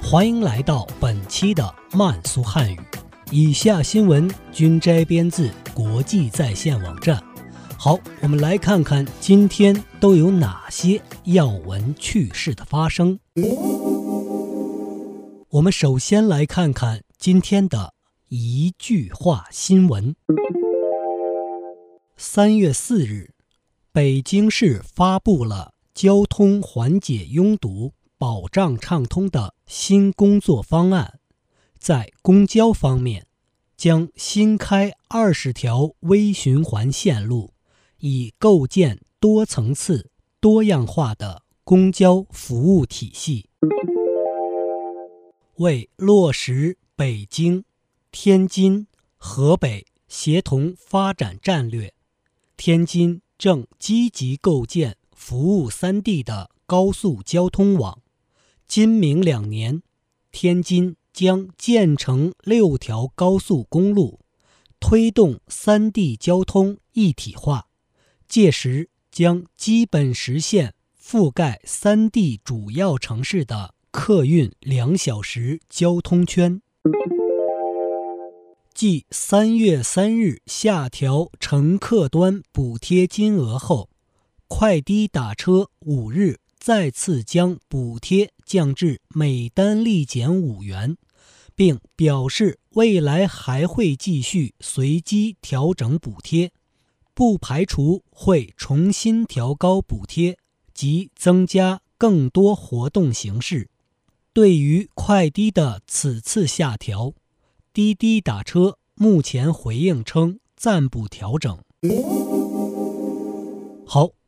[0.00, 2.78] 欢迎来到本期的慢速汉语。
[3.30, 7.22] 以下新闻均摘编自国际在线网站。
[7.76, 13.18] 好，我们来看看今天都有哪些要闻趣事的发生。
[15.50, 17.94] 我们首先来看看今天的
[18.28, 20.14] 一句话新闻。
[22.16, 23.32] 三月四日，
[23.92, 25.72] 北京市发布了。
[25.96, 31.20] 交通缓解拥堵、保障畅通的新工作方案，
[31.78, 33.26] 在公交方面，
[33.76, 37.52] 将新开二十条微循环线路，
[37.98, 43.50] 以构建多层次、多样化的公交服务体系。
[45.56, 47.64] 为落实北京、
[48.10, 48.86] 天津、
[49.16, 51.92] 河北协同发展战略，
[52.56, 54.96] 天津正积极构建。
[55.18, 58.02] 服务三地的高速交通网，
[58.68, 59.82] 今明两年，
[60.32, 64.20] 天津将建成六条高速公路，
[64.80, 67.68] 推动三地交通一体化。
[68.28, 76.60] 届时将基本实现覆盖三地主要城市的客运两小时交通圈。
[78.74, 83.88] 继三月三日下调乘客端补贴金额后。
[84.48, 90.96] 快滴打车五日再次将补贴降至每单立减五元，
[91.54, 96.52] 并表示未来还会继续随机调整补贴，
[97.14, 100.38] 不排除会重新调高补贴
[100.74, 103.70] 及增加更多活动形式。
[104.32, 107.14] 对于快滴的此次下调，
[107.72, 111.58] 滴滴打车目前回应称暂不调整。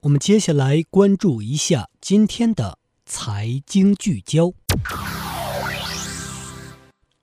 [0.00, 4.52] 我们接下来关注一下今天的财经聚焦。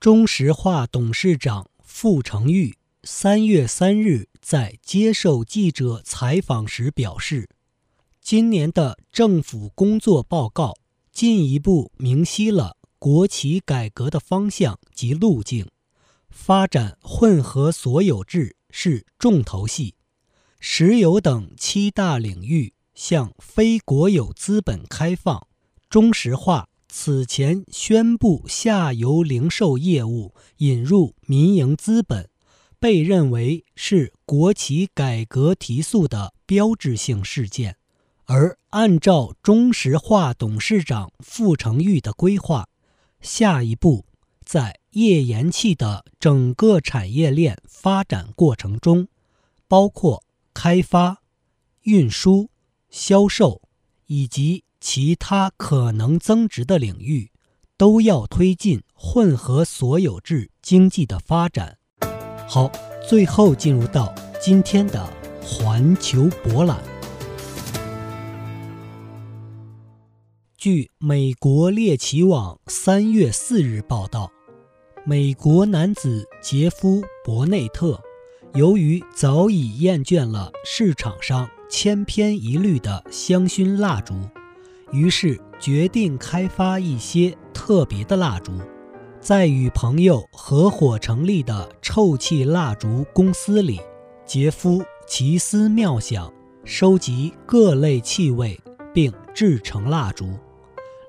[0.00, 7.48] 中石化董事长傅成玉三月三日在接受记者采访时表示，
[8.20, 10.74] 今年的政府工作报告
[11.12, 15.68] 进一步明晰了国企改革的方向及路径，
[16.28, 19.94] 发展混合所有制是重头戏。
[20.66, 25.46] 石油等七大领域向非国有资本开放。
[25.90, 32.30] 中石化此前宣布下游零售业务引入民营资本，
[32.80, 37.76] 被认为是国企改革提速的标志性事件。
[38.24, 42.70] 而按照中石化董事长傅成玉的规划，
[43.20, 44.06] 下一步
[44.42, 49.08] 在页岩气的整个产业链发展过程中，
[49.68, 50.23] 包括。
[50.54, 51.20] 开发、
[51.82, 52.48] 运输、
[52.88, 53.60] 销售
[54.06, 57.32] 以及其他可能增值的领域，
[57.76, 61.76] 都要推进混合所有制经济的发展。
[62.46, 62.70] 好，
[63.06, 65.04] 最后进入到今天的
[65.42, 66.82] 环球博览。
[70.56, 74.30] 据美国猎奇网三月四日报道，
[75.04, 78.00] 美国男子杰夫·伯内特。
[78.54, 84.14] 由于早已厌倦了市场上千篇一律的香薰蜡烛，
[84.92, 88.52] 于是决定开发一些特别的蜡烛。
[89.20, 93.80] 在与朋友合伙成立的臭气蜡烛公司里，
[94.24, 96.32] 杰夫奇思妙想，
[96.64, 98.56] 收集各类气味
[98.92, 100.32] 并制成蜡烛。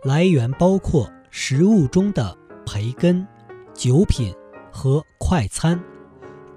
[0.03, 2.35] 来源包括食物中的
[2.65, 3.27] 培根、
[3.75, 4.33] 酒品
[4.71, 5.79] 和快餐。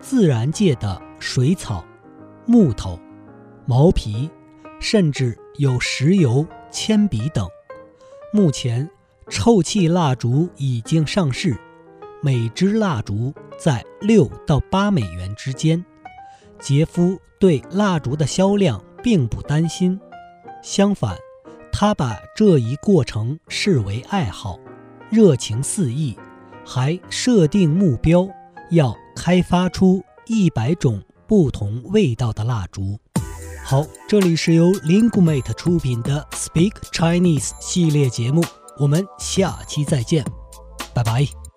[0.00, 1.84] 自然界的水草、
[2.46, 2.98] 木头、
[3.66, 4.30] 毛皮，
[4.80, 7.46] 甚至有石油、铅笔等。
[8.32, 8.88] 目前，
[9.28, 11.58] 臭气蜡烛已经上市，
[12.22, 15.84] 每支蜡烛在六到八美元之间。
[16.60, 20.00] 杰夫对蜡烛的销量并不担心，
[20.62, 21.16] 相反，
[21.72, 24.58] 他把这一过程视为爱好，
[25.10, 26.16] 热情四溢，
[26.64, 28.28] 还设定目标
[28.70, 28.96] 要。
[29.18, 32.96] 开发出一百种不同味道的蜡烛。
[33.64, 38.42] 好，这里是由 lingumate 出品的 Speak Chinese 系列节目，
[38.78, 40.24] 我们下期再见，
[40.94, 41.47] 拜拜。